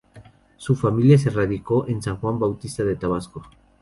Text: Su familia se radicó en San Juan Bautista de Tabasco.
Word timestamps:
Su 0.57 0.75
familia 0.75 1.15
se 1.19 1.29
radicó 1.29 1.87
en 1.87 2.01
San 2.01 2.17
Juan 2.17 2.39
Bautista 2.39 2.83
de 2.83 2.95
Tabasco. 2.95 3.43